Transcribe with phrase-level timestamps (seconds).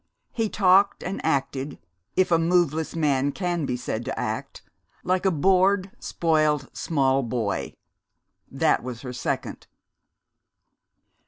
[0.31, 1.77] He talked and acted,
[2.15, 4.63] if a moveless man can be said to act,
[5.03, 7.75] like a bored, spoiled small boy.
[8.49, 9.67] That was her second.